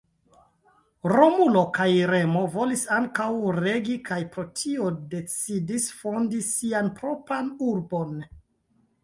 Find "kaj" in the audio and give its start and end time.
1.75-1.85, 4.09-4.17